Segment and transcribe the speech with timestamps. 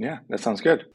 [0.00, 0.86] Yeah, that sounds good.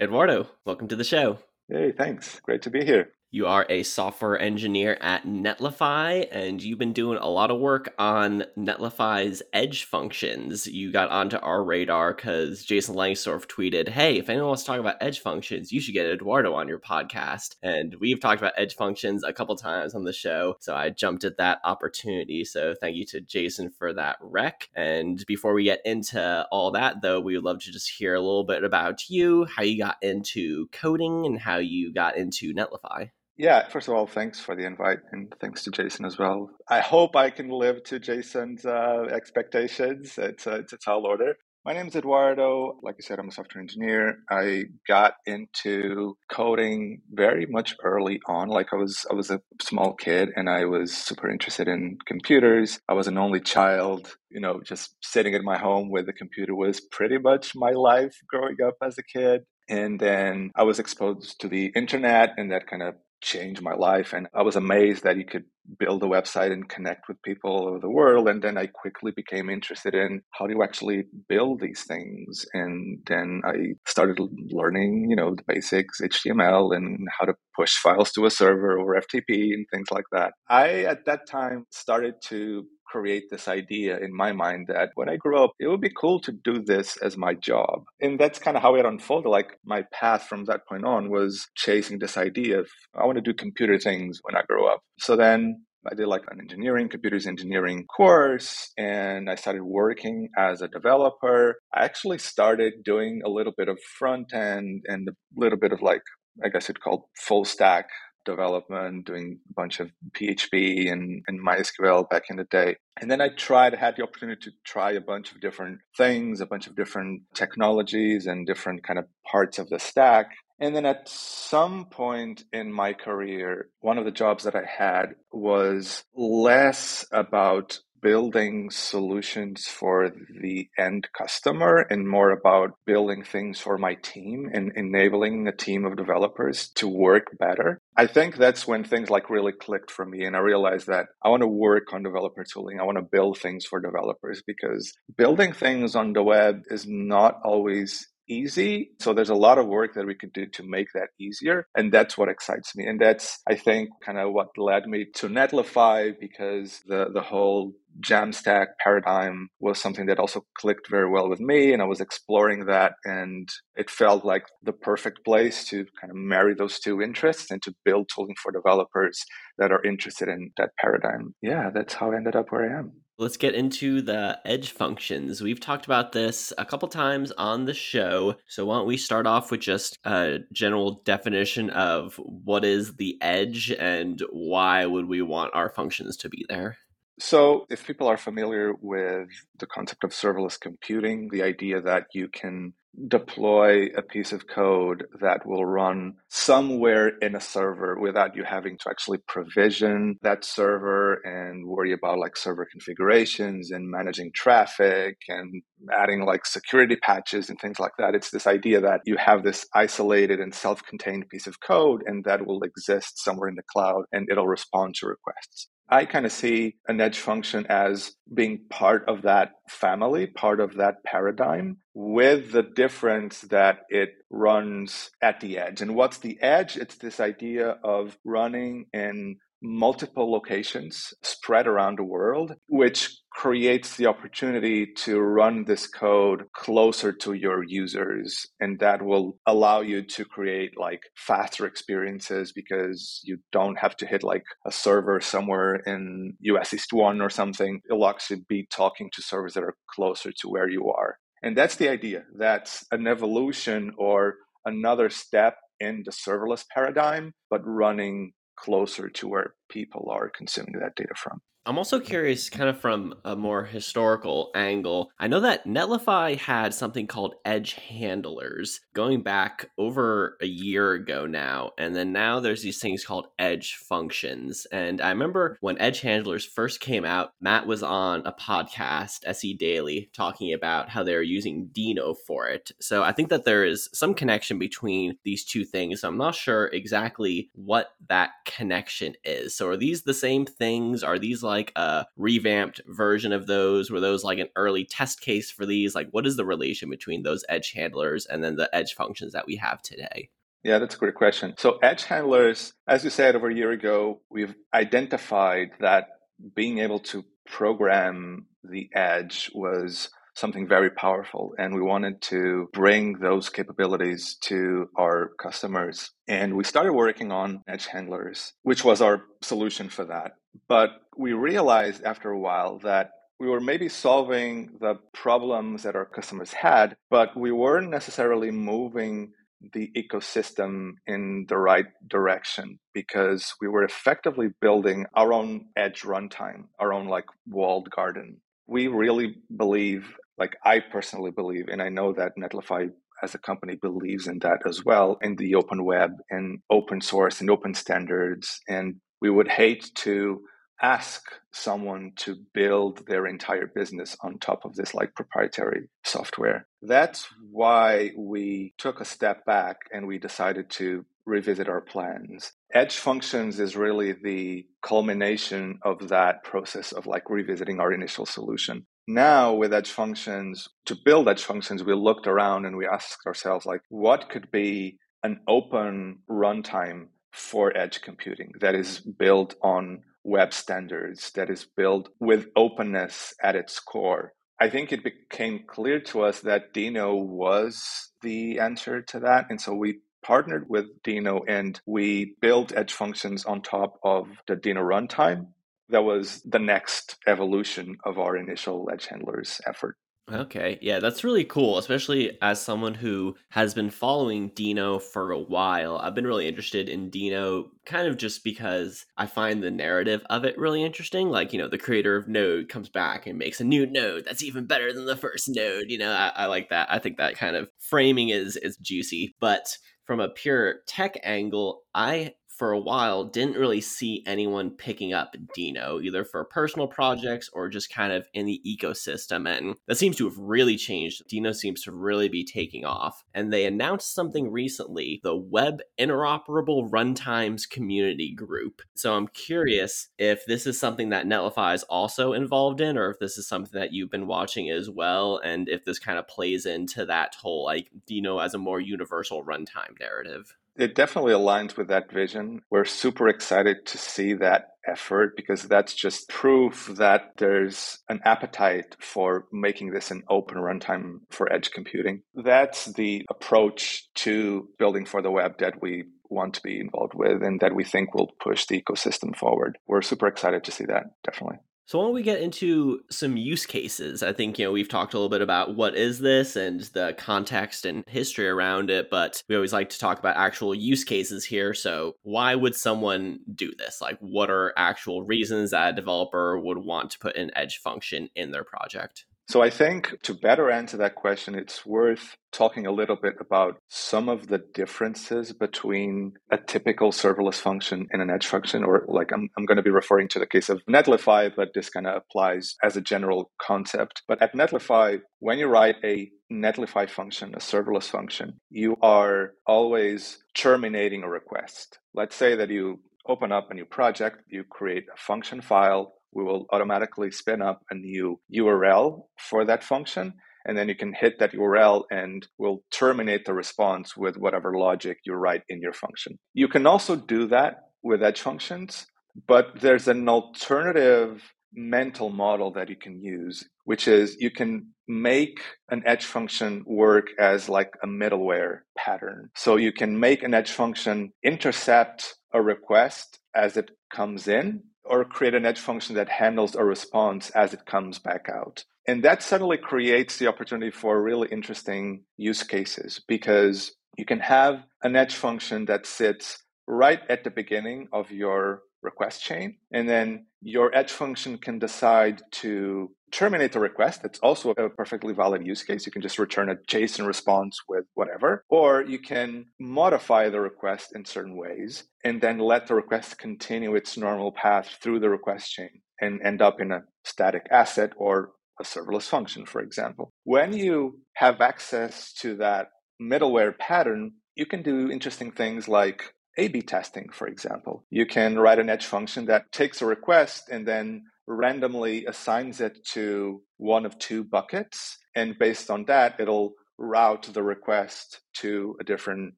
[0.00, 1.38] Eduardo, welcome to the show.
[1.68, 2.40] Hey, thanks.
[2.40, 3.12] Great to be here.
[3.30, 7.92] You are a software engineer at Netlify, and you've been doing a lot of work
[7.98, 10.66] on Netlify's edge functions.
[10.66, 14.80] You got onto our radar because Jason Lengstorf tweeted, Hey, if anyone wants to talk
[14.80, 17.56] about edge functions, you should get Eduardo on your podcast.
[17.62, 21.24] And we've talked about edge functions a couple times on the show, so I jumped
[21.24, 22.46] at that opportunity.
[22.46, 24.70] So thank you to Jason for that rec.
[24.74, 28.20] And before we get into all that, though, we would love to just hear a
[28.22, 33.10] little bit about you, how you got into coding, and how you got into Netlify.
[33.38, 36.50] Yeah, first of all, thanks for the invite and thanks to Jason as well.
[36.68, 40.18] I hope I can live to Jason's uh, expectations.
[40.18, 41.36] It's a, it's a tall order.
[41.64, 42.80] My name is Eduardo.
[42.82, 44.18] Like I said, I'm a software engineer.
[44.28, 48.48] I got into coding very much early on.
[48.48, 52.80] Like I was, I was a small kid and I was super interested in computers.
[52.88, 54.16] I was an only child.
[54.30, 58.16] You know, just sitting at my home with a computer was pretty much my life
[58.28, 59.42] growing up as a kid.
[59.68, 64.12] And then I was exposed to the internet and that kind of changed my life.
[64.12, 65.44] And I was amazed that you could
[65.78, 68.28] build a website and connect with people all over the world.
[68.28, 72.46] And then I quickly became interested in how do you actually build these things?
[72.54, 74.18] And then I started
[74.50, 78.98] learning, you know, the basics, HTML and how to push files to a server over
[79.00, 80.32] FTP and things like that.
[80.48, 85.16] I, at that time, started to create this idea in my mind that when I
[85.16, 87.84] grow up, it would be cool to do this as my job.
[88.00, 89.28] And that's kind of how it unfolded.
[89.28, 93.22] Like my path from that point on was chasing this idea of I want to
[93.22, 94.80] do computer things when I grow up.
[94.98, 100.60] So then I did like an engineering, computers engineering course, and I started working as
[100.60, 101.56] a developer.
[101.74, 105.80] I actually started doing a little bit of front end and a little bit of
[105.80, 106.02] like,
[106.44, 107.86] I guess it called full stack
[108.24, 112.76] development, doing a bunch of PHP and, and MySQL back in the day.
[113.00, 116.46] And then I tried, had the opportunity to try a bunch of different things, a
[116.46, 120.30] bunch of different technologies and different kind of parts of the stack.
[120.60, 125.14] And then at some point in my career, one of the jobs that I had
[125.32, 130.10] was less about building solutions for
[130.40, 135.84] the end customer and more about building things for my team and enabling a team
[135.84, 137.80] of developers to work better.
[137.96, 141.28] I think that's when things like really clicked for me and I realized that I
[141.28, 142.80] want to work on developer tooling.
[142.80, 147.40] I want to build things for developers because building things on the web is not
[147.44, 148.90] always easy.
[149.00, 151.66] So there's a lot of work that we could do to make that easier.
[151.76, 152.86] And that's what excites me.
[152.86, 157.72] And that's, I think, kind of what led me to Netlify because the, the whole
[158.00, 161.72] Jamstack paradigm was something that also clicked very well with me.
[161.72, 162.92] And I was exploring that.
[163.04, 167.62] And it felt like the perfect place to kind of marry those two interests and
[167.62, 169.24] to build tooling for developers
[169.58, 171.34] that are interested in that paradigm.
[171.42, 172.92] Yeah, that's how I ended up where I am.
[173.20, 175.42] Let's get into the edge functions.
[175.42, 178.36] We've talked about this a couple times on the show.
[178.46, 183.18] So, why don't we start off with just a general definition of what is the
[183.20, 186.78] edge and why would we want our functions to be there?
[187.18, 192.28] So, if people are familiar with the concept of serverless computing, the idea that you
[192.28, 192.74] can
[193.06, 198.76] deploy a piece of code that will run somewhere in a server without you having
[198.78, 205.62] to actually provision that server and worry about like server configurations and managing traffic and
[205.92, 208.14] adding like security patches and things like that.
[208.14, 212.24] It's this idea that you have this isolated and self contained piece of code and
[212.24, 215.68] that will exist somewhere in the cloud and it'll respond to requests.
[215.90, 220.74] I kind of see an edge function as being part of that family, part of
[220.74, 225.80] that paradigm, with the difference that it runs at the edge.
[225.80, 226.76] And what's the edge?
[226.76, 234.06] It's this idea of running in multiple locations spread around the world, which creates the
[234.06, 238.46] opportunity to run this code closer to your users.
[238.60, 244.06] And that will allow you to create like faster experiences because you don't have to
[244.06, 247.80] hit like a server somewhere in US East 1 or something.
[247.88, 251.18] It'll actually be talking to servers that are closer to where you are.
[251.42, 252.24] And that's the idea.
[252.36, 254.34] That's an evolution or
[254.64, 258.32] another step in the serverless paradigm, but running
[258.62, 261.40] closer to where people are consuming that data from.
[261.68, 265.10] I'm also curious, kind of from a more historical angle.
[265.18, 271.26] I know that Netlify had something called edge handlers going back over a year ago
[271.26, 271.72] now.
[271.76, 274.66] And then now there's these things called edge functions.
[274.72, 279.52] And I remember when edge handlers first came out, Matt was on a podcast, SE
[279.52, 282.72] Daily, talking about how they're using Deno for it.
[282.80, 286.02] So I think that there is some connection between these two things.
[286.02, 289.54] I'm not sure exactly what that connection is.
[289.54, 291.02] So are these the same things?
[291.02, 293.90] Are these like like a revamped version of those?
[293.90, 295.94] Were those like an early test case for these?
[295.94, 299.46] Like, what is the relation between those edge handlers and then the edge functions that
[299.46, 300.30] we have today?
[300.62, 301.54] Yeah, that's a great question.
[301.56, 306.08] So, edge handlers, as you said over a year ago, we've identified that
[306.54, 311.54] being able to program the edge was something very powerful.
[311.58, 316.10] And we wanted to bring those capabilities to our customers.
[316.26, 320.32] And we started working on edge handlers, which was our solution for that.
[320.68, 326.06] But we realized after a while that we were maybe solving the problems that our
[326.06, 329.32] customers had, but we weren't necessarily moving
[329.72, 336.64] the ecosystem in the right direction because we were effectively building our own edge runtime,
[336.78, 338.40] our own like walled garden.
[338.66, 342.90] We really believe, like I personally believe, and I know that Netlify
[343.22, 347.40] as a company believes in that as well, in the open web and open source
[347.40, 348.60] and open standards.
[348.68, 350.40] And we would hate to
[350.80, 356.66] ask someone to build their entire business on top of this like proprietary software.
[356.82, 362.52] That's why we took a step back and we decided to revisit our plans.
[362.72, 368.86] Edge functions is really the culmination of that process of like revisiting our initial solution.
[369.10, 373.64] Now with edge functions, to build edge functions, we looked around and we asked ourselves
[373.64, 379.12] like what could be an open runtime for edge computing that is mm-hmm.
[379.12, 384.34] built on web standards that is built with openness at its core.
[384.60, 389.46] I think it became clear to us that deno was the answer to that.
[389.48, 394.54] And so we partnered with deno and we built edge functions on top of the
[394.54, 395.46] deno runtime.
[395.90, 399.96] That was the next evolution of our initial edge handlers effort.
[400.30, 405.38] Okay, yeah, that's really cool, especially as someone who has been following Deno for a
[405.38, 405.96] while.
[405.96, 410.44] I've been really interested in Deno kind of just because I find the narrative of
[410.44, 411.30] it really interesting.
[411.30, 414.42] Like, you know, the creator of Node comes back and makes a new node that's
[414.42, 415.86] even better than the first node.
[415.88, 416.88] You know, I, I like that.
[416.90, 419.34] I think that kind of framing is is juicy.
[419.40, 425.12] But from a pure tech angle, I for a while didn't really see anyone picking
[425.12, 429.48] up Deno, either for personal projects or just kind of in the ecosystem.
[429.48, 431.22] And that seems to have really changed.
[431.28, 433.22] Deno seems to really be taking off.
[433.32, 438.82] And they announced something recently the Web Interoperable Runtimes Community Group.
[438.96, 443.20] So I'm curious if this is something that Netlify is also involved in, or if
[443.20, 446.66] this is something that you've been watching as well, and if this kind of plays
[446.66, 450.56] into that whole like Deno as a more universal runtime narrative.
[450.78, 452.62] It definitely aligns with that vision.
[452.70, 458.96] We're super excited to see that effort because that's just proof that there's an appetite
[459.00, 462.22] for making this an open runtime for edge computing.
[462.32, 467.42] That's the approach to building for the web that we want to be involved with
[467.42, 469.78] and that we think will push the ecosystem forward.
[469.88, 471.58] We're super excited to see that, definitely.
[471.88, 474.22] So why don't we get into some use cases?
[474.22, 477.14] I think, you know, we've talked a little bit about what is this and the
[477.16, 481.46] context and history around it, but we always like to talk about actual use cases
[481.46, 481.72] here.
[481.72, 484.02] So why would someone do this?
[484.02, 488.28] Like what are actual reasons that a developer would want to put an edge function
[488.34, 489.24] in their project?
[489.48, 493.78] So I think to better answer that question, it's worth talking a little bit about
[493.88, 499.32] some of the differences between a typical serverless function and an edge function, or like
[499.32, 502.16] I'm, I'm going to be referring to the case of Netlify, but this kind of
[502.16, 504.20] applies as a general concept.
[504.28, 510.38] But at Netlify, when you write a Netlify function, a serverless function, you are always
[510.54, 511.98] terminating a request.
[512.12, 516.44] Let's say that you open up a new project, you create a function file we
[516.44, 520.34] will automatically spin up a new URL for that function.
[520.64, 525.18] And then you can hit that URL and we'll terminate the response with whatever logic
[525.24, 526.38] you write in your function.
[526.52, 529.06] You can also do that with edge functions,
[529.46, 531.42] but there's an alternative
[531.72, 537.28] mental model that you can use, which is you can make an edge function work
[537.38, 539.50] as like a middleware pattern.
[539.54, 545.24] So you can make an edge function intercept a request as it comes in or
[545.24, 548.84] create an edge function that handles a response as it comes back out.
[549.06, 554.84] And that suddenly creates the opportunity for really interesting use cases because you can have
[555.02, 559.76] an edge function that sits right at the beginning of your request chain.
[559.92, 564.20] And then your edge function can decide to terminate the request.
[564.24, 566.06] It's also a perfectly valid use case.
[566.06, 571.14] You can just return a JSON response with whatever, or you can modify the request
[571.14, 575.70] in certain ways and then let the request continue its normal path through the request
[575.70, 580.30] chain and end up in a static asset or a serverless function, for example.
[580.44, 582.88] When you have access to that
[583.20, 588.04] middleware pattern, you can do interesting things like A B testing, for example.
[588.10, 593.04] You can write an edge function that takes a request and then randomly assigns it
[593.12, 595.18] to one of two buckets.
[595.34, 599.54] And based on that, it'll route the request to a different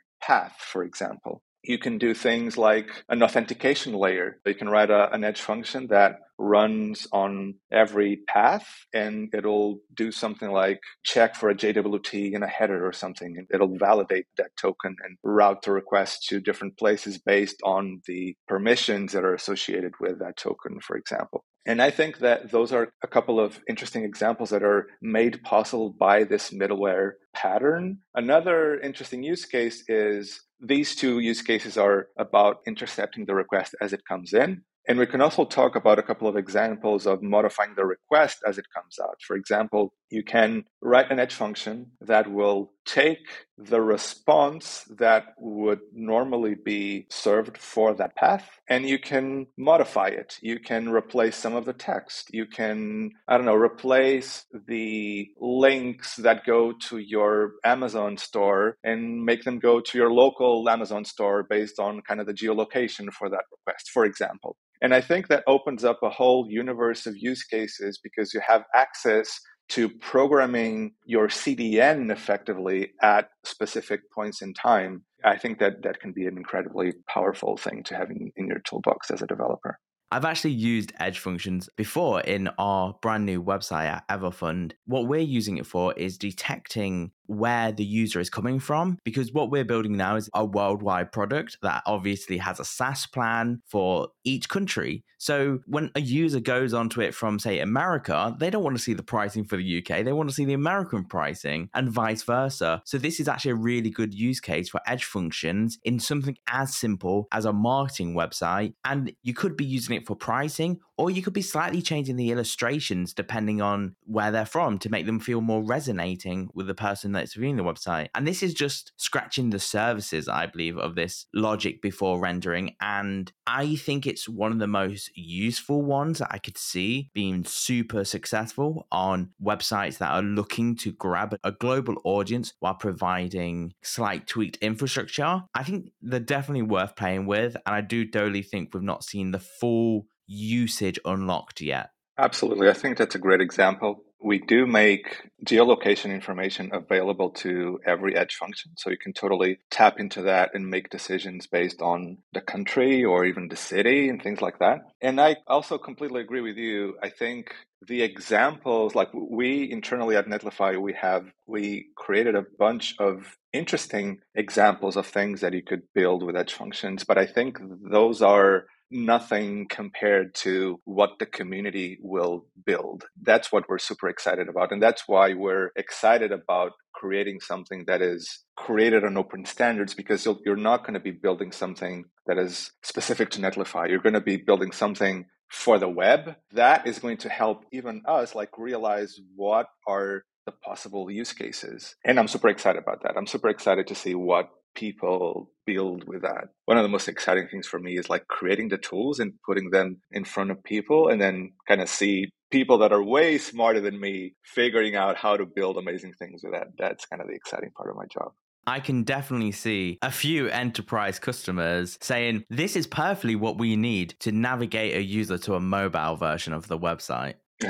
[0.23, 1.43] path, for example.
[1.63, 4.41] You can do things like an authentication layer.
[4.47, 10.11] You can write a, an edge function that runs on every path and it'll do
[10.11, 13.37] something like check for a JWT in a header or something.
[13.37, 18.37] And it'll validate that token and route the request to different places based on the
[18.49, 21.45] permissions that are associated with that token, for example.
[21.67, 25.91] And I think that those are a couple of interesting examples that are made possible
[25.91, 27.99] by this middleware pattern.
[28.15, 33.93] Another interesting use case is these two use cases are about intercepting the request as
[33.93, 34.63] it comes in.
[34.89, 38.59] And we can also talk about a couple of examples of modifying the request as
[38.59, 39.19] it comes out.
[39.27, 45.81] For example, you can write an edge function that will take the response that would
[45.93, 50.37] normally be served for that path and you can modify it.
[50.41, 52.31] You can replace some of the text.
[52.33, 59.25] You can, I don't know, replace the links that go to your Amazon store and
[59.25, 63.29] make them go to your local Amazon store based on kind of the geolocation for
[63.29, 64.57] that request, for example.
[64.83, 68.65] And I think that opens up a whole universe of use cases because you have
[68.75, 69.39] access
[69.71, 75.05] to programming your CDN effectively at specific points in time.
[75.25, 78.61] I think that that can be an incredibly powerful thing to have in, in your
[78.61, 79.79] toolbox as a developer.
[80.13, 84.73] I've actually used edge functions before in our brand new website at Everfund.
[84.87, 89.51] What we're using it for is detecting where the user is coming from because what
[89.51, 94.49] we're building now is a worldwide product that obviously has a SaaS plan for each
[94.49, 95.05] country.
[95.19, 98.95] So when a user goes onto it from, say, America, they don't want to see
[98.95, 102.83] the pricing for the UK, they want to see the American pricing and vice versa.
[102.87, 106.75] So this is actually a really good use case for edge functions in something as
[106.75, 108.73] simple as a marketing website.
[108.85, 112.31] And you could be using it for pricing or you could be slightly changing the
[112.31, 117.13] illustrations depending on where they're from to make them feel more resonating with the person
[117.13, 118.09] that's viewing the website.
[118.15, 122.77] And this is just scratching the surfaces, I believe, of this logic before rendering.
[122.83, 127.47] And I think it's one of the most useful ones that I could see being
[127.47, 134.27] super successful on websites that are looking to grab a global audience while providing slight
[134.27, 135.45] tweaked infrastructure.
[135.55, 137.57] I think they're definitely worth playing with.
[137.65, 141.91] And I do totally think we've not seen the full usage unlocked yet?
[142.17, 142.69] Absolutely.
[142.69, 144.05] I think that's a great example.
[144.23, 148.73] We do make geolocation information available to every edge function.
[148.77, 153.25] So you can totally tap into that and make decisions based on the country or
[153.25, 154.81] even the city and things like that.
[155.01, 156.99] And I also completely agree with you.
[157.03, 157.55] I think
[157.89, 164.19] the examples, like we internally at Netlify, we have, we created a bunch of interesting
[164.35, 167.05] examples of things that you could build with edge functions.
[167.05, 167.59] But I think
[167.91, 173.05] those are nothing compared to what the community will build.
[173.23, 174.73] That's what we're super excited about.
[174.73, 180.27] And that's why we're excited about creating something that is created on open standards because
[180.45, 183.89] you're not going to be building something that is specific to Netlify.
[183.89, 188.03] You're going to be building something for the web that is going to help even
[188.07, 191.97] us like realize what are the possible use cases.
[192.05, 193.17] And I'm super excited about that.
[193.17, 196.49] I'm super excited to see what people build with that.
[196.65, 199.71] One of the most exciting things for me is like creating the tools and putting
[199.71, 203.81] them in front of people and then kind of see people that are way smarter
[203.81, 206.69] than me figuring out how to build amazing things with that.
[206.79, 208.33] That's kind of the exciting part of my job.
[208.67, 214.15] I can definitely see a few enterprise customers saying, This is perfectly what we need
[214.21, 217.35] to navigate a user to a mobile version of the website.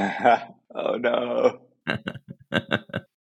[0.75, 1.61] oh, no.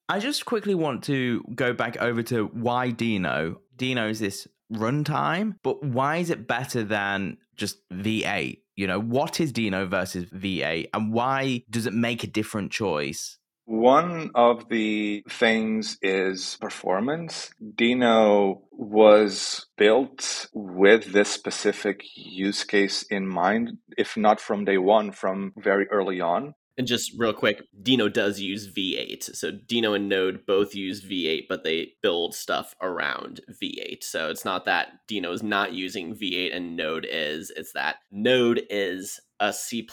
[0.10, 3.58] I just quickly want to go back over to why Deno.
[3.80, 8.60] Deno is this runtime, but why is it better than just V8?
[8.76, 13.38] You know, what is Deno versus V8 and why does it make a different choice?
[13.66, 17.52] One of the things is performance.
[17.62, 25.12] Deno was built with this specific use case in mind, if not from day one,
[25.12, 26.56] from very early on.
[26.80, 29.36] And just real quick, Deno does use V8.
[29.36, 34.02] So Deno and Node both use V8, but they build stuff around V8.
[34.02, 37.52] So it's not that Deno is not using V8 and Node is.
[37.54, 39.86] It's that Node is a C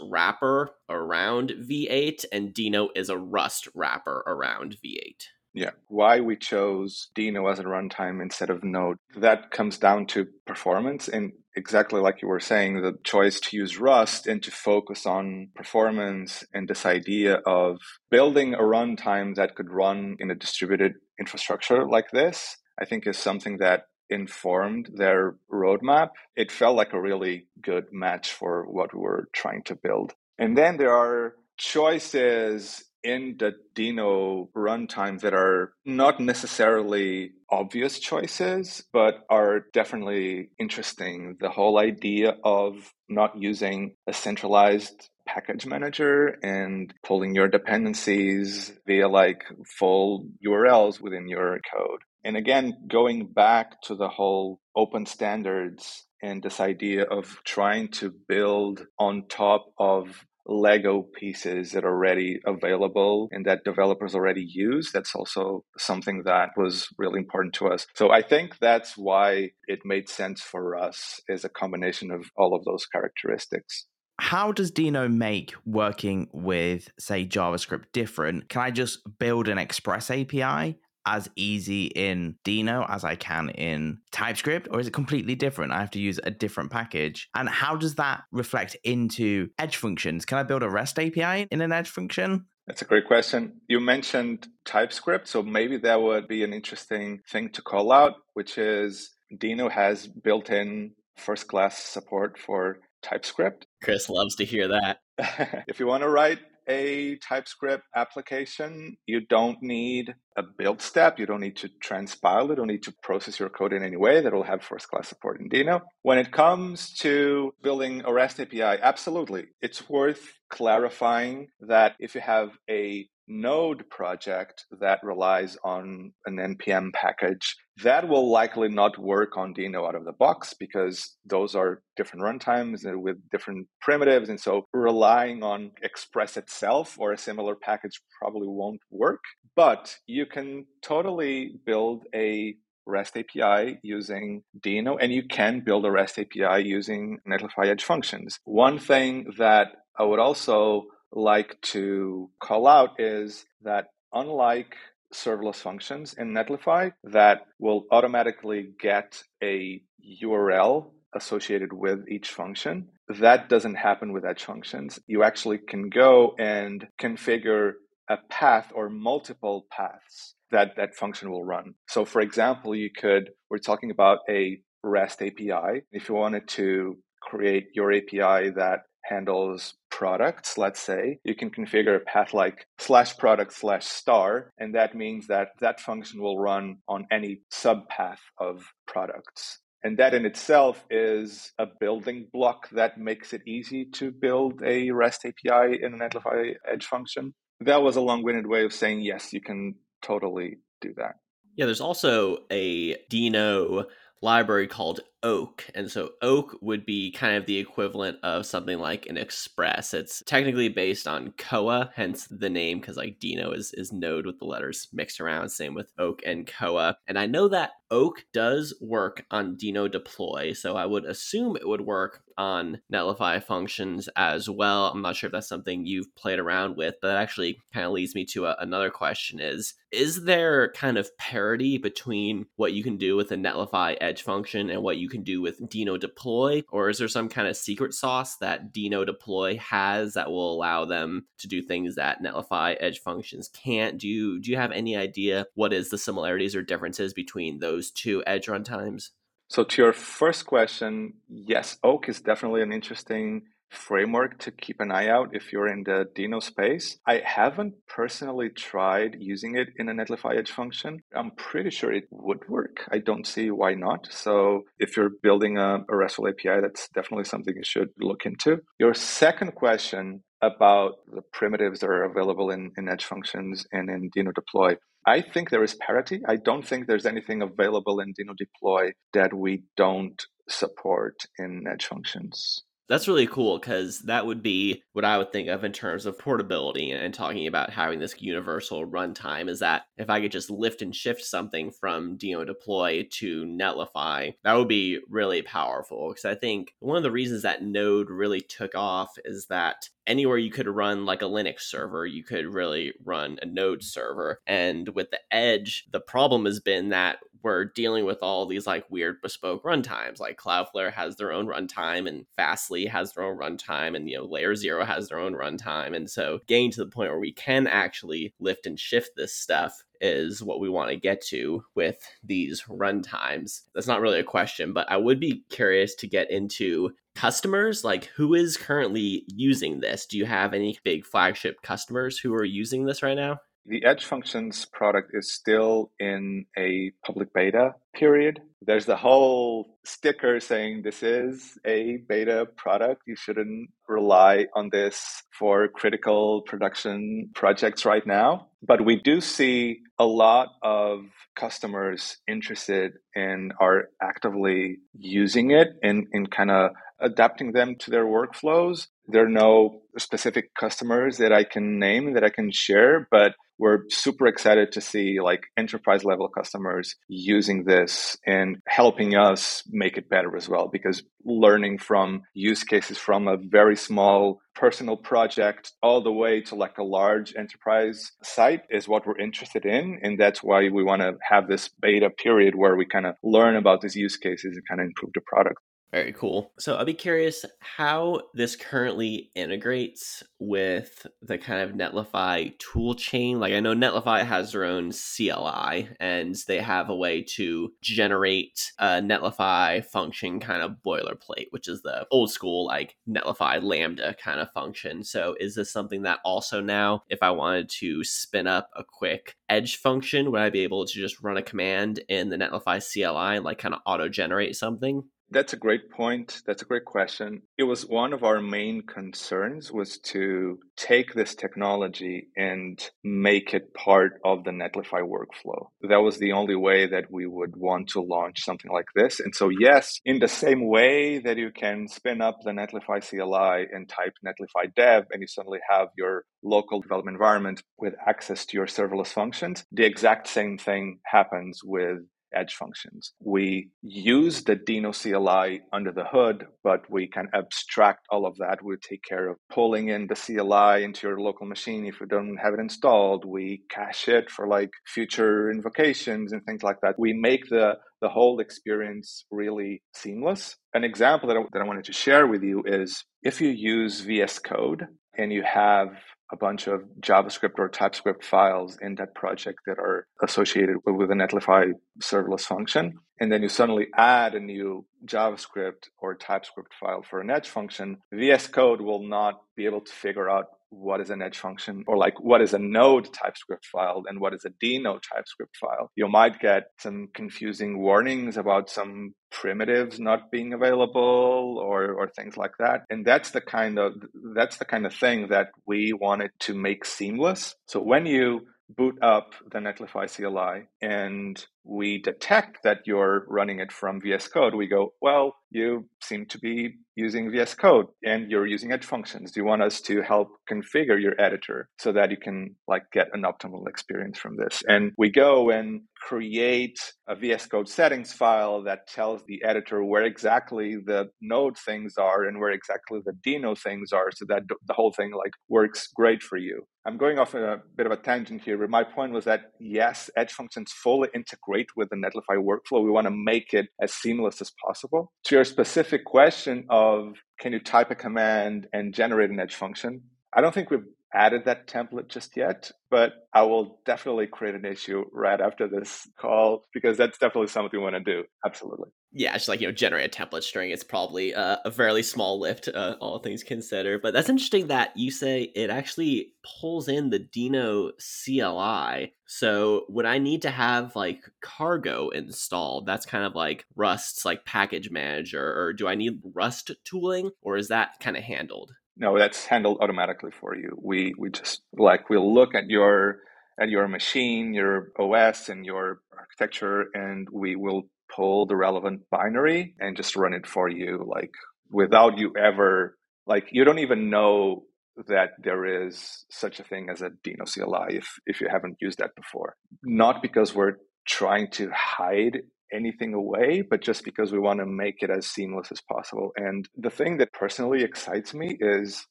[0.00, 5.26] wrapper around V8, and Deno is a Rust wrapper around V8.
[5.54, 5.70] Yeah.
[5.86, 8.98] Why we chose Deno as a runtime instead of Node.
[9.16, 10.26] That comes down to
[10.56, 15.06] performance and exactly like you were saying, the choice to use Rust and to focus
[15.06, 17.78] on performance and this idea of
[18.10, 23.18] building a runtime that could run in a distributed infrastructure like this, I think is
[23.18, 26.10] something that informed their roadmap.
[26.36, 30.14] It felt like a really good match for what we were trying to build.
[30.38, 38.82] And then there are choices in the Deno runtime that are not necessarily obvious choices,
[38.92, 41.36] but are definitely interesting.
[41.38, 49.08] The whole idea of not using a centralized package manager and pulling your dependencies via
[49.08, 49.44] like
[49.78, 52.00] full URLs within your code.
[52.24, 58.12] And again, going back to the whole open standards and this idea of trying to
[58.28, 64.90] build on top of Lego pieces that are already available and that developers already use.
[64.92, 67.86] That's also something that was really important to us.
[67.94, 72.54] So I think that's why it made sense for us as a combination of all
[72.54, 73.86] of those characteristics.
[74.18, 78.48] How does Deno make working with, say, JavaScript different?
[78.48, 83.98] Can I just build an Express API as easy in Deno as I can in
[84.10, 85.72] TypeScript, or is it completely different?
[85.72, 87.28] I have to use a different package.
[87.34, 90.26] And how does that reflect into edge functions?
[90.26, 92.46] Can I build a REST API in an edge function?
[92.66, 93.60] That's a great question.
[93.68, 98.58] You mentioned TypeScript, so maybe that would be an interesting thing to call out, which
[98.58, 103.66] is Deno has built in first class support for TypeScript.
[103.82, 104.98] Chris loves to hear that.
[105.68, 111.18] if you want to write a TypeScript application, you don't need a build step.
[111.18, 112.48] You don't need to transpile.
[112.48, 114.20] You don't need to process your code in any way.
[114.20, 115.80] That will have first class support in Deno.
[116.02, 119.46] When it comes to building a REST API, absolutely.
[119.62, 126.92] It's worth clarifying that if you have a node project that relies on an npm
[126.92, 131.82] package that will likely not work on deno out of the box because those are
[131.96, 138.00] different runtimes with different primitives and so relying on express itself or a similar package
[138.20, 139.22] probably won't work
[139.56, 142.54] but you can totally build a
[142.86, 148.38] REST API using Deno, and you can build a REST API using Netlify Edge functions.
[148.44, 154.76] One thing that I would also like to call out is that unlike
[155.12, 159.82] serverless functions in Netlify that will automatically get a
[160.22, 162.88] URL associated with each function.
[163.08, 164.98] That doesn't happen with edge functions.
[165.06, 167.72] You actually can go and configure
[168.08, 171.74] a path or multiple paths that that function will run.
[171.88, 175.82] So for example, you could, we're talking about a REST API.
[175.90, 181.96] If you wanted to create your API that handles products, let's say, you can configure
[181.96, 186.78] a path like slash product slash star, and that means that that function will run
[186.88, 189.60] on any subpath of products.
[189.82, 194.90] And that in itself is a building block that makes it easy to build a
[194.90, 197.34] REST API in an Netlify Edge function.
[197.60, 201.14] That was a long winded way of saying, yes, you can totally do that.
[201.54, 203.84] Yeah, there's also a Deno
[204.20, 205.68] library called Oak.
[205.74, 209.92] And so Oak would be kind of the equivalent of something like an Express.
[209.92, 214.38] It's technically based on Koa, hence the name, because like Deno is, is node with
[214.38, 215.48] the letters mixed around.
[215.48, 216.98] Same with Oak and Koa.
[217.08, 221.68] And I know that Oak does work on Deno deploy, so I would assume it
[221.68, 224.86] would work on Netlify functions as well.
[224.86, 227.92] I'm not sure if that's something you've played around with, but that actually kind of
[227.92, 232.82] leads me to a, another question is is there kind of parity between what you
[232.82, 236.62] can do with a Netlify edge function and what you can do with Deno deploy
[236.70, 240.84] or is there some kind of secret sauce that Deno deploy has that will allow
[240.84, 243.98] them to do things that Netlify edge functions can't?
[243.98, 247.90] Do you do you have any idea what is the similarities or differences between those
[247.90, 249.10] two edge runtimes?
[249.48, 254.90] So, to your first question, yes, Oak is definitely an interesting framework to keep an
[254.90, 256.98] eye out if you're in the Deno space.
[257.06, 261.02] I haven't personally tried using it in a Netlify Edge function.
[261.14, 262.88] I'm pretty sure it would work.
[262.90, 264.08] I don't see why not.
[264.10, 268.58] So if you're building a, a RESTful API, that's definitely something you should look into.
[268.78, 274.10] Your second question about the primitives that are available in, in Edge functions and in
[274.10, 274.76] Deno deploy.
[275.06, 276.20] I think there is parity.
[276.26, 281.86] I don't think there's anything available in Deno deploy that we don't support in Edge
[281.86, 282.62] functions.
[282.88, 286.18] That's really cool because that would be what I would think of in terms of
[286.18, 290.82] portability and talking about having this universal runtime is that if I could just lift
[290.82, 296.36] and shift something from Deno deploy to Netlify, that would be really powerful because I
[296.36, 300.68] think one of the reasons that Node really took off is that anywhere you could
[300.68, 304.40] run like a Linux server, you could really run a Node server.
[304.46, 308.84] And with the Edge, the problem has been that we're dealing with all these like
[308.90, 310.20] weird bespoke runtimes.
[310.20, 314.24] Like Cloudflare has their own runtime, and Fastly has their own runtime, and you know
[314.24, 315.94] Layer Zero has their own runtime.
[315.94, 319.82] And so getting to the point where we can actually lift and shift this stuff
[320.00, 323.62] is what we want to get to with these runtimes.
[323.74, 327.82] That's not really a question, but I would be curious to get into customers.
[327.82, 330.06] Like, who is currently using this?
[330.06, 333.40] Do you have any big flagship customers who are using this right now?
[333.68, 338.40] The Edge Functions product is still in a public beta period.
[338.62, 343.02] There's the whole sticker saying this is a beta product.
[343.06, 348.48] You shouldn't rely on this for critical production projects right now.
[348.62, 351.00] But we do see a lot of
[351.34, 358.06] customers interested in are actively using it in, in kind of adapting them to their
[358.06, 358.88] workflows.
[359.06, 363.84] There are no specific customers that I can name that I can share, but we're
[363.88, 370.08] super excited to see like enterprise level customers using this and helping us make it
[370.08, 376.02] better as well because learning from use cases from a very small personal project all
[376.02, 380.42] the way to like a large enterprise site is what we're interested in and that's
[380.42, 383.96] why we want to have this beta period where we kind of learn about these
[383.96, 385.58] use cases and kind of improve the product
[385.92, 386.52] very cool.
[386.58, 393.40] So I'll be curious how this currently integrates with the kind of Netlify tool chain.
[393.40, 398.72] Like I know Netlify has their own CLI and they have a way to generate
[398.78, 404.40] a Netlify function kind of boilerplate, which is the old school like Netlify Lambda kind
[404.40, 405.04] of function.
[405.04, 409.36] So is this something that also now, if I wanted to spin up a quick
[409.48, 413.36] edge function, would I be able to just run a command in the Netlify CLI
[413.36, 415.04] and like kind of auto generate something?
[415.30, 416.42] That's a great point.
[416.46, 417.42] That's a great question.
[417.58, 423.74] It was one of our main concerns was to take this technology and make it
[423.74, 425.66] part of the Netlify workflow.
[425.82, 429.18] That was the only way that we would want to launch something like this.
[429.18, 433.66] And so, yes, in the same way that you can spin up the Netlify CLI
[433.72, 438.56] and type Netlify dev, and you suddenly have your local development environment with access to
[438.56, 441.98] your serverless functions, the exact same thing happens with
[442.36, 443.12] edge functions.
[443.20, 448.62] We use the Deno CLI under the hood, but we can abstract all of that.
[448.62, 452.36] We take care of pulling in the CLI into your local machine if you don't
[452.36, 453.24] have it installed.
[453.24, 456.98] We cache it for like future invocations and things like that.
[456.98, 460.56] We make the the whole experience really seamless.
[460.74, 464.00] An example that I, that I wanted to share with you is if you use
[464.00, 465.88] VS Code and you have
[466.32, 471.14] a bunch of JavaScript or TypeScript files in that project that are associated with a
[471.14, 472.98] Netlify serverless function.
[473.20, 477.98] And then you suddenly add a new JavaScript or TypeScript file for an edge function.
[478.12, 481.96] VS Code will not be able to figure out what is an edge function or
[481.96, 485.90] like what is a node TypeScript file and what is a deno TypeScript file.
[485.94, 492.36] You might get some confusing warnings about some primitives not being available or, or things
[492.36, 492.82] like that.
[492.90, 493.94] And that's the kind of
[494.34, 497.54] that's the kind of thing that we wanted to make seamless.
[497.66, 503.72] So when you boot up the Netlify CLI and we detect that you're running it
[503.72, 508.46] from VS Code, we go, well, you seem to be using VS Code and you're
[508.46, 509.32] using edge functions.
[509.32, 513.08] Do you want us to help configure your editor so that you can like get
[513.12, 514.62] an optimal experience from this?
[514.68, 520.04] And we go and create a VS Code settings file that tells the editor where
[520.04, 524.74] exactly the node things are and where exactly the Deno things are so that the
[524.74, 526.66] whole thing like works great for you.
[526.86, 530.08] I'm going off a bit of a tangent here, but my point was that yes,
[530.16, 532.84] edge functions fully integrate with the Netlify workflow.
[532.84, 535.12] We want to make it as seamless as possible.
[535.24, 540.02] To your specific question of can you type a command and generate an edge function?
[540.34, 544.64] I don't think we've added that template just yet, but I will definitely create an
[544.64, 548.24] issue right after this call because that's definitely something we want to do.
[548.44, 548.90] Absolutely.
[549.12, 550.70] Yeah, it's like, you know, generate a template string.
[550.70, 554.02] It's probably uh, a fairly small lift, uh, all things considered.
[554.02, 559.14] But that's interesting that you say it actually pulls in the Deno CLI.
[559.26, 562.84] So would I need to have like cargo installed?
[562.86, 567.56] That's kind of like Rust's like package manager, or do I need Rust tooling, or
[567.56, 568.72] is that kind of handled?
[568.96, 570.78] No, that's handled automatically for you.
[570.80, 573.18] We we just like we'll look at your
[573.60, 579.74] at your machine, your OS, and your architecture, and we will pull the relevant binary
[579.80, 581.32] and just run it for you like
[581.70, 584.62] without you ever like you don't even know
[585.08, 588.98] that there is such a thing as a Deno CLI if if you haven't used
[588.98, 589.56] that before.
[589.82, 592.38] Not because we're trying to hide
[592.72, 596.32] anything away, but just because we want to make it as seamless as possible.
[596.36, 599.06] And the thing that personally excites me is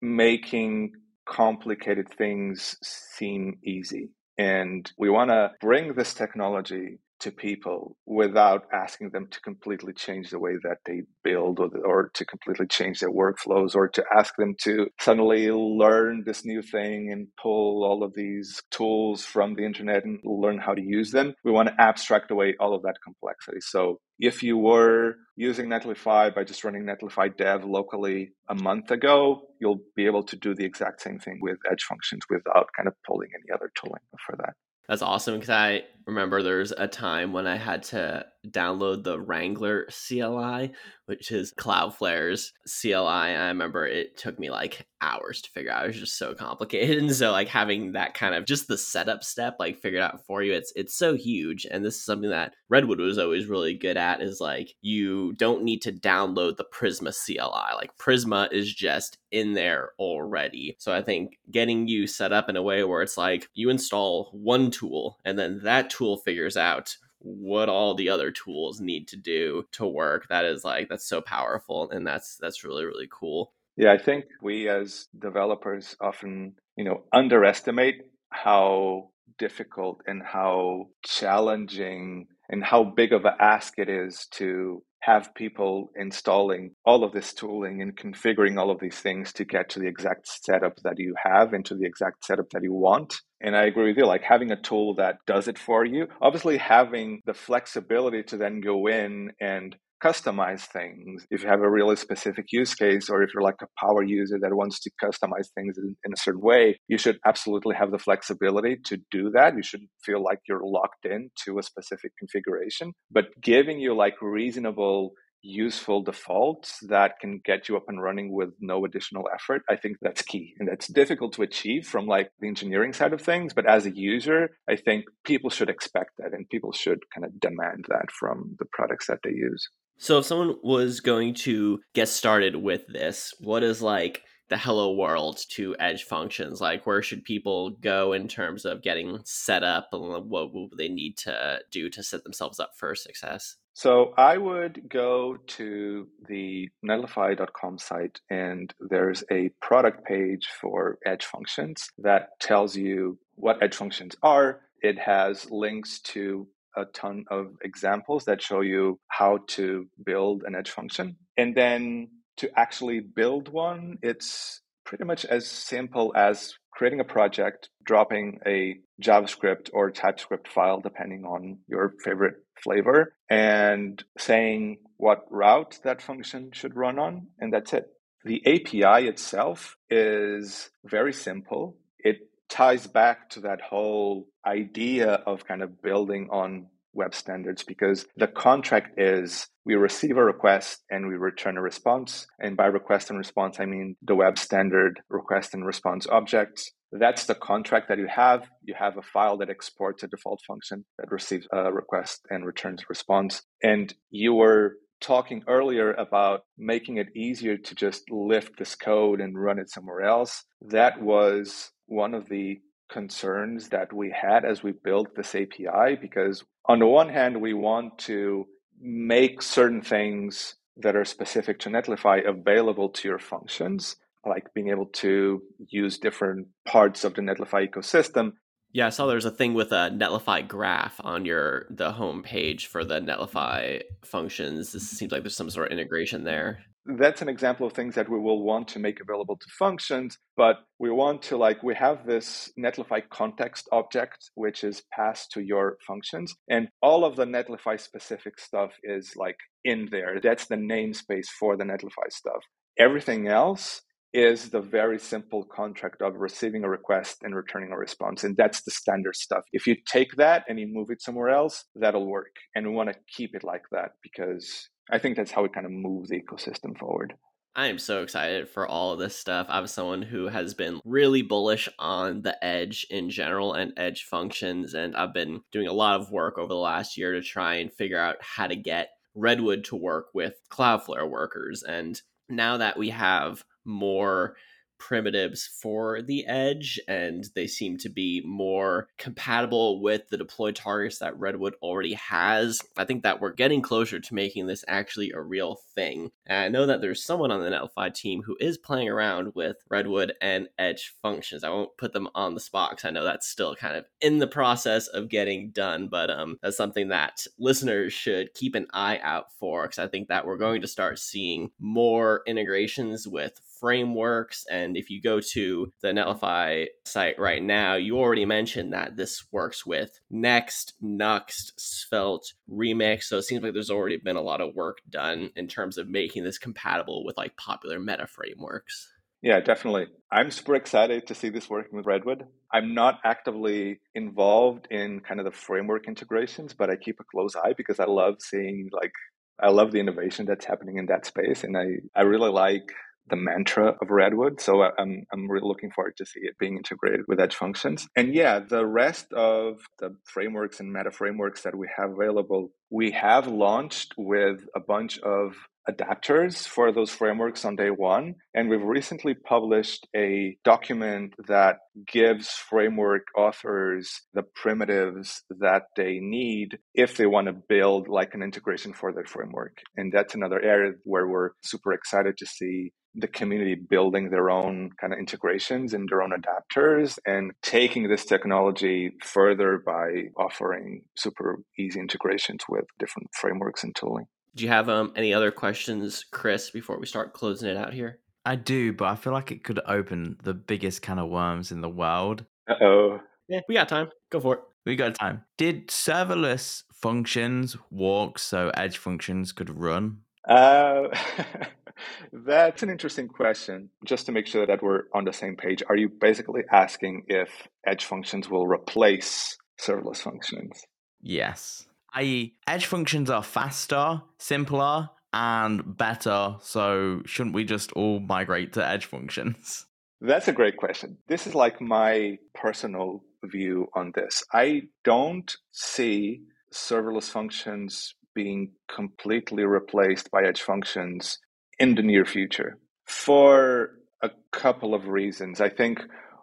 [0.00, 0.92] making
[1.26, 4.10] complicated things seem easy.
[4.38, 10.28] And we want to bring this technology to people without asking them to completely change
[10.28, 14.36] the way that they build or, or to completely change their workflows or to ask
[14.36, 19.64] them to suddenly learn this new thing and pull all of these tools from the
[19.64, 21.34] internet and learn how to use them.
[21.44, 23.60] We want to abstract away all of that complexity.
[23.62, 29.48] So if you were using Netlify by just running Netlify dev locally a month ago,
[29.62, 32.94] you'll be able to do the exact same thing with edge functions without kind of
[33.06, 34.52] pulling any other tooling for that.
[34.88, 39.86] That's awesome because I remember there's a time when I had to download the Wrangler
[39.86, 40.72] CLI,
[41.06, 42.96] which is Cloudflare's CLI.
[42.98, 45.84] I remember it took me like hours to figure out.
[45.84, 46.98] It was just so complicated.
[46.98, 50.42] And so like having that kind of just the setup step like figured out for
[50.42, 51.66] you, it's it's so huge.
[51.70, 55.62] And this is something that Redwood was always really good at is like you don't
[55.62, 57.76] need to download the Prisma CLI.
[57.76, 60.76] Like Prisma is just in there already.
[60.78, 64.30] So I think getting you set up in a way where it's like you install
[64.32, 69.16] one tool and then that tool figures out what all the other tools need to
[69.16, 73.52] do to work that is like that's so powerful and that's that's really really cool.
[73.76, 79.08] Yeah i think we as developers often you know underestimate how
[79.38, 85.90] difficult and how challenging and how big of an ask it is to have people
[85.96, 89.86] installing all of this tooling and configuring all of these things to get to the
[89.86, 93.20] exact setup that you have and to the exact setup that you want.
[93.40, 96.06] And I agree with you, like having a tool that does it for you.
[96.22, 101.26] Obviously, having the flexibility to then go in and customize things.
[101.30, 104.38] If you have a really specific use case, or if you're like a power user
[104.40, 107.98] that wants to customize things in, in, a certain way, you should absolutely have the
[107.98, 109.56] flexibility to do that.
[109.56, 114.20] You shouldn't feel like you're locked in to a specific configuration, but giving you like
[114.20, 119.76] reasonable useful defaults that can get you up and running with no additional effort i
[119.76, 123.52] think that's key and that's difficult to achieve from like the engineering side of things
[123.52, 127.38] but as a user i think people should expect that and people should kind of
[127.40, 132.08] demand that from the products that they use so if someone was going to get
[132.08, 136.60] started with this, what is like the hello world to edge functions?
[136.60, 140.88] Like where should people go in terms of getting set up and what will they
[140.88, 143.56] need to do to set themselves up for success?
[143.72, 151.24] So I would go to the netlify.com site and there's a product page for edge
[151.24, 154.60] functions that tells you what edge functions are.
[154.80, 160.54] It has links to a ton of examples that show you how to build an
[160.54, 161.16] edge function.
[161.36, 162.08] And then
[162.38, 168.76] to actually build one, it's pretty much as simple as creating a project, dropping a
[169.02, 176.50] JavaScript or TypeScript file, depending on your favorite flavor, and saying what route that function
[176.52, 177.86] should run on, and that's it.
[178.24, 181.76] The API itself is very simple.
[181.98, 188.06] It ties back to that whole idea of kind of building on web standards because
[188.16, 192.26] the contract is we receive a request and we return a response.
[192.38, 196.70] And by request and response, I mean the web standard request and response objects.
[196.92, 198.46] That's the contract that you have.
[198.62, 202.82] You have a file that exports a default function that receives a request and returns
[202.82, 203.42] a response.
[203.62, 209.38] And you were talking earlier about making it easier to just lift this code and
[209.38, 210.44] run it somewhere else.
[210.62, 216.44] That was one of the concerns that we had as we built this API because
[216.66, 218.46] on the one hand we want to
[218.80, 224.86] make certain things that are specific to Netlify available to your functions like being able
[224.86, 228.32] to use different parts of the Netlify ecosystem
[228.74, 232.66] yeah, I saw there's a thing with a Netlify graph on your the home page
[232.66, 234.72] for the Netlify functions.
[234.72, 236.64] This seems like there's some sort of integration there.
[236.84, 240.56] That's an example of things that we will want to make available to functions but
[240.78, 245.78] we want to like we have this netlify context object which is passed to your
[245.86, 250.20] functions and all of the netlify specific stuff is like in there.
[250.22, 252.42] That's the namespace for the netlify stuff.
[252.78, 253.80] Everything else
[254.14, 258.22] is the very simple contract of receiving a request and returning a response.
[258.22, 259.42] And that's the standard stuff.
[259.52, 262.36] If you take that and you move it somewhere else, that'll work.
[262.54, 265.66] And we want to keep it like that because I think that's how we kind
[265.66, 267.14] of move the ecosystem forward.
[267.56, 269.46] I am so excited for all of this stuff.
[269.48, 274.74] I'm someone who has been really bullish on the edge in general and edge functions.
[274.74, 277.72] And I've been doing a lot of work over the last year to try and
[277.72, 281.62] figure out how to get Redwood to work with Cloudflare workers.
[281.64, 284.36] And now that we have more
[284.78, 290.98] primitives for the edge and they seem to be more compatible with the deployed targets
[290.98, 292.60] that redwood already has.
[292.76, 296.10] I think that we're getting closer to making this actually a real thing.
[296.26, 299.56] And i know that there's someone on the netlify team who is playing around with
[299.70, 301.44] redwood and edge functions.
[301.44, 304.18] I won't put them on the spot because i know that's still kind of in
[304.18, 309.00] the process of getting done but um that's something that listeners should keep an eye
[309.02, 314.44] out for because i think that we're going to start seeing more integrations with frameworks.
[314.50, 319.24] And if you go to the Netlify site right now, you already mentioned that this
[319.32, 323.04] works with Next, Nuxt, Svelte, Remix.
[323.04, 325.88] So it seems like there's already been a lot of work done in terms of
[325.88, 328.90] making this compatible with like popular meta frameworks.
[329.24, 329.86] Yeah, definitely.
[330.12, 332.26] I'm super excited to see this working with Redwood.
[332.52, 337.34] I'm not actively involved in kind of the framework integrations, but I keep a close
[337.34, 338.92] eye because I love seeing like
[339.40, 342.70] I love the innovation that's happening in that space and I I really like
[343.08, 344.40] the mantra of Redwood.
[344.40, 347.86] So I'm, I'm really looking forward to see it being integrated with Edge functions.
[347.96, 352.92] And yeah, the rest of the frameworks and meta frameworks that we have available, we
[352.92, 355.34] have launched with a bunch of
[355.68, 358.14] adapters for those frameworks on day one.
[358.34, 361.56] And we've recently published a document that
[361.90, 368.22] gives framework authors the primitives that they need if they want to build like an
[368.22, 369.58] integration for their framework.
[369.76, 374.70] And that's another area where we're super excited to see the community building their own
[374.80, 381.38] kind of integrations and their own adapters and taking this technology further by offering super
[381.58, 384.06] easy integrations with different frameworks and tooling.
[384.34, 388.00] Do you have um, any other questions, Chris, before we start closing it out here?
[388.24, 391.60] I do, but I feel like it could open the biggest can of worms in
[391.60, 392.24] the world.
[392.48, 393.00] Uh oh.
[393.28, 393.88] Yeah, we got time.
[394.10, 394.40] Go for it.
[394.66, 395.24] We got time.
[395.36, 399.98] Did serverless functions work so edge functions could run?
[400.28, 400.88] Uh,
[402.12, 403.70] That's an interesting question.
[403.84, 407.48] Just to make sure that we're on the same page, are you basically asking if
[407.66, 410.62] edge functions will replace serverless functions?
[411.00, 411.66] Yes.
[411.94, 416.36] I.e., edge functions are faster, simpler, and better.
[416.40, 419.66] So shouldn't we just all migrate to edge functions?
[420.00, 420.98] That's a great question.
[421.08, 424.22] This is like my personal view on this.
[424.32, 431.18] I don't see serverless functions being completely replaced by edge functions
[431.58, 433.70] in the near future for
[434.02, 435.40] a couple of reasons.
[435.40, 435.80] I think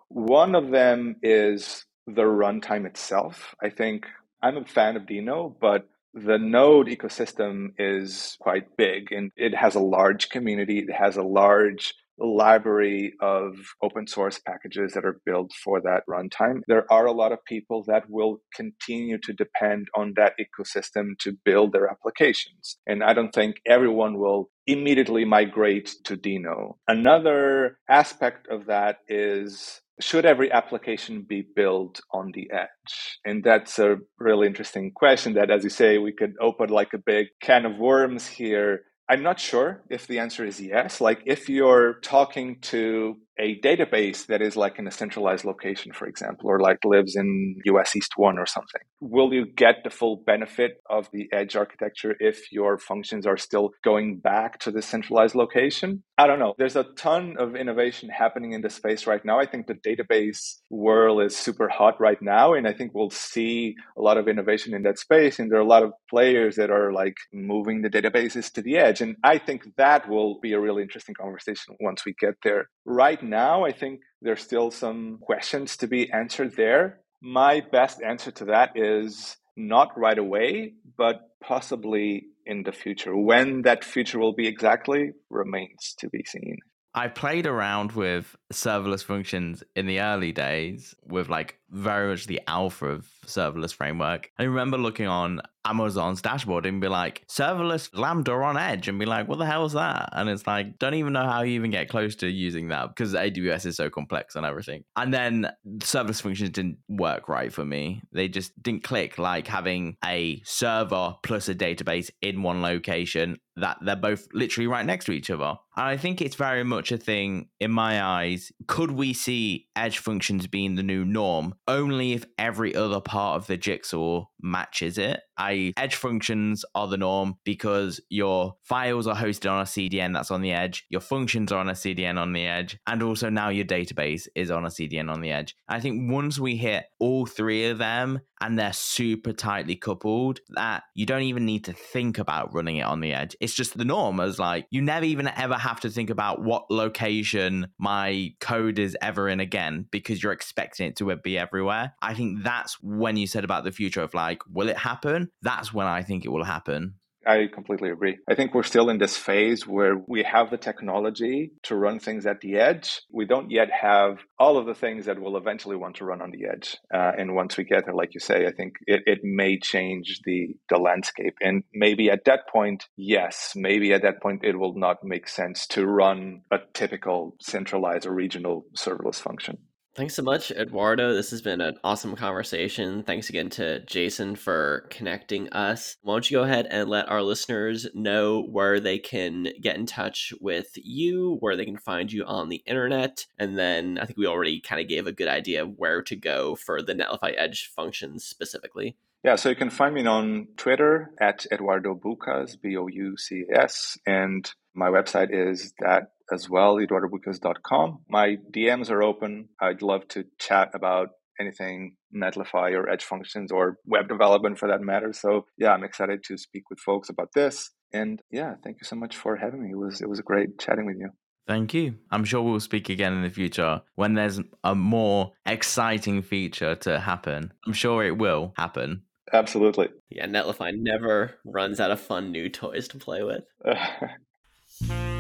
[0.08, 3.56] one of them is the runtime itself.
[3.62, 4.06] I think
[4.42, 9.76] I'm a fan of Deno, but the node ecosystem is quite big and it has
[9.76, 10.80] a large community.
[10.80, 16.62] It has a large library of open source packages that are built for that runtime.
[16.68, 21.38] There are a lot of people that will continue to depend on that ecosystem to
[21.44, 22.78] build their applications.
[22.88, 26.76] And I don't think everyone will immediately migrate to Deno.
[26.88, 33.20] Another aspect of that is should every application be built on the edge?
[33.24, 36.98] And that's a really interesting question that, as you say, we could open like a
[36.98, 38.84] big can of worms here.
[39.12, 41.02] I'm not sure if the answer is yes.
[41.02, 46.08] Like if you're talking to a database that is like in a centralized location, for
[46.08, 50.24] example, or like lives in US East 1 or something, will you get the full
[50.26, 55.36] benefit of the edge architecture if your functions are still going back to the centralized
[55.36, 56.04] location?
[56.22, 56.54] I don't know.
[56.56, 59.40] There's a ton of innovation happening in the space right now.
[59.40, 62.54] I think the database world is super hot right now.
[62.54, 65.40] And I think we'll see a lot of innovation in that space.
[65.40, 68.78] And there are a lot of players that are like moving the databases to the
[68.78, 69.02] edge.
[69.02, 72.70] And I think that will be a really interesting conversation once we get there.
[72.86, 77.00] Right now, I think there's still some questions to be answered there.
[77.24, 83.16] My best answer to that is not right away, but possibly in the future.
[83.16, 86.58] When that future will be exactly remains to be seen.
[86.94, 92.42] I played around with serverless functions in the early days with like very much the
[92.48, 94.30] alpha of serverless framework.
[94.38, 99.06] I remember looking on Amazon's dashboard and be like, serverless Lambda on Edge, and be
[99.06, 100.10] like, what the hell is that?
[100.12, 103.14] And it's like, don't even know how you even get close to using that because
[103.14, 104.84] AWS is so complex and everything.
[104.96, 108.02] And then serverless functions didn't work right for me.
[108.12, 113.78] They just didn't click like having a server plus a database in one location that
[113.82, 115.56] they're both literally right next to each other.
[115.76, 118.52] And I think it's very much a thing in my eyes.
[118.68, 121.56] Could we see edge functions being the new norm?
[121.68, 125.22] Only if every other part of the jigsaw matches it.
[125.38, 130.32] I edge functions are the norm because your files are hosted on a CDN that's
[130.32, 133.50] on the edge, your functions are on a CDN on the edge, and also now
[133.50, 135.56] your database is on a CDN on the edge.
[135.68, 140.84] I think once we hit all three of them and they're super tightly coupled, that
[140.96, 143.36] you don't even need to think about running it on the edge.
[143.40, 146.70] It's just the norm as like you never even ever have to think about what
[146.70, 151.94] location my code is ever in again because you're expecting it to be everywhere.
[152.02, 155.30] I think that's when you said about the future of like, will it happen?
[155.42, 156.96] That's when I think it will happen.
[157.24, 158.18] I completely agree.
[158.28, 162.26] I think we're still in this phase where we have the technology to run things
[162.26, 163.02] at the edge.
[163.12, 166.32] We don't yet have all of the things that we'll eventually want to run on
[166.32, 166.78] the edge.
[166.92, 170.22] Uh, and once we get there, like you say, I think it, it may change
[170.24, 171.36] the, the landscape.
[171.42, 175.68] And maybe at that point, yes, maybe at that point, it will not make sense
[175.68, 179.60] to run a typical centralized or regional serverless function.
[179.94, 181.14] Thanks so much, Eduardo.
[181.14, 183.04] This has been an awesome conversation.
[183.04, 185.98] Thanks again to Jason for connecting us.
[186.02, 189.86] Why don't you go ahead and let our listeners know where they can get in
[189.86, 194.18] touch with you, where they can find you on the internet, and then I think
[194.18, 197.34] we already kind of gave a good idea of where to go for the Netlify
[197.38, 198.96] Edge functions specifically.
[199.26, 203.44] Yeah, so you can find me on Twitter at Eduardo Boucas, B O U C
[203.54, 208.00] A S, and my website is that as well, eduardoboucas.com.
[208.10, 209.50] My DMs are open.
[209.60, 211.10] I'd love to chat about
[211.40, 215.14] anything Netlify or Edge functions or web development for that matter.
[215.14, 217.72] So yeah, I'm excited to speak with folks about this.
[217.94, 219.72] And yeah, thank you so much for having me.
[219.72, 221.10] It was it was great chatting with you.
[221.48, 221.96] Thank you.
[222.12, 227.00] I'm sure we'll speak again in the future when there's a more exciting feature to
[227.00, 227.52] happen.
[227.66, 229.04] I'm sure it will happen.
[229.34, 229.90] Absolutely.
[230.10, 233.44] Yeah, Netlify never runs out of fun new toys to play with.